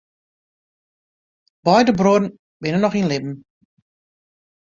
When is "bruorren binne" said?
1.99-2.79